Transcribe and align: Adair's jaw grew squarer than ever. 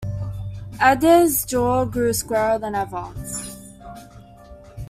Adair's 0.81 1.45
jaw 1.45 1.85
grew 1.85 2.11
squarer 2.11 2.57
than 2.57 2.73
ever. 2.73 3.13